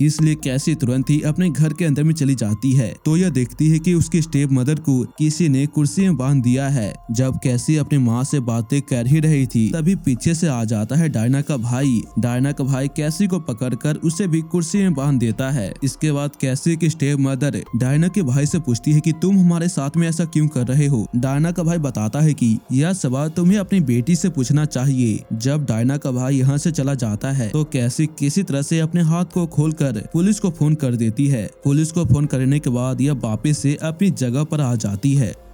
इसलिए 0.00 0.34
कैसी 0.34 0.74
तुरंत 0.74 1.10
ही 1.10 1.20
अपने 1.20 1.48
घर 1.50 1.72
के 1.72 1.84
अंदर 1.84 2.02
में 2.02 2.12
चली 2.14 2.34
जाती 2.34 2.72
है। 2.72 2.92
तो 3.04 3.16
यह 3.16 3.30
देखती 3.30 3.68
है 3.68 3.78
कि 3.78 3.94
उसकी 3.94 4.22
स्टेप 4.22 4.52
मदर 4.52 4.74
को 4.80 5.02
किसी 5.18 5.48
ने 5.48 5.66
कुर्सी 5.66 6.02
में 6.02 6.16
बाँध 6.16 6.42
दिया 6.42 6.68
है। 6.68 6.92
जब 7.10 7.38
कैसी 7.44 7.76
अपनी 7.76 7.98
माँ 7.98 8.22
से 8.24 8.40
बातें 8.40 8.80
कर 8.82 9.06
ही 9.06 9.20
रही 9.20 9.46
थी, 9.46 9.68
तभी 9.70 9.94
पीछे 9.96 10.34
से 10.34 10.48
आ 10.48 10.62
जाता 10.64 10.96
है 10.96 11.08
डायना 11.08 11.40
का 11.42 11.56
भाई। 11.56 12.00
डायना 12.18 12.52
का 12.52 12.64
भाई 12.64 12.88
कैसी 12.88 13.26
को 13.26 13.38
पकड़कर 13.40 13.96
उसे 13.96 14.26
भी 14.26 14.40
कुर्सी 14.42 14.78
में 14.78 14.94
बाँध 14.94 15.18
देता 15.20 15.50
है। 15.50 15.72
इसके 15.84 16.12
बाद 16.12 16.36
कैसी 16.40 16.76
की 16.76 16.90
स्टेप 16.90 17.18
मदर 17.20 17.62
डायना 17.76 18.08
के 18.08 18.22
भाई 18.22 18.46
से 18.46 18.58
पूछती 18.58 18.92
है 18.92 19.00
कि 19.00 19.12
तुम 19.12 19.38
हमारे 19.38 19.68
साथ 19.68 19.96
में 19.96 20.08
ऐसा 20.08 20.24
क्यों 20.24 20.46
कर 20.48 20.66
रहे 20.66 20.86
हो? 20.86 21.06
डायना 21.16 21.52
का 21.52 21.62
भाई 21.62 21.78
बताता 21.80 22.20
है 22.20 22.34
कि 22.34 22.56
यह 22.72 22.92
सवाल 22.92 23.28
तुम्हें 23.30 23.58
अपनी 23.58 23.80
बेटी 23.82 24.16
से 24.16 24.28
पूछना 24.28 24.64
चाहिए। 24.66 25.22
जब 25.34 25.64
डायना 25.66 25.96
का 25.96 26.10
भाई 26.10 26.38
यहाँ 26.38 26.58
से 26.58 26.70
चला 26.72 26.94
जाता 26.96 27.30
है 27.30 27.48
तो 27.48 27.64
कैसी 27.64 28.06
किसी 28.18 28.42
तरह 28.42 28.62
से 28.62 28.78
अपने 28.80 29.02
हाथ 29.02 29.24
को 29.24 29.46
खोलकर 29.48 29.89
पुलिस 29.98 30.40
को 30.40 30.50
फ़ोन 30.50 30.74
कर 30.74 30.94
देती 30.94 31.26
है। 31.26 31.50
पुलिस 31.64 31.92
को 31.92 32.04
फ़ोन 32.04 32.26
करने 32.26 32.58
के 32.58 32.70
बाद 32.70 33.00
यह 33.00 33.12
वापिस 33.12 33.58
से 33.58 33.78
अपनी 33.82 34.10
जगह 34.10 34.44
पर 34.44 34.60
आ 34.60 34.74
जाती 34.74 35.14
है। 35.14 35.34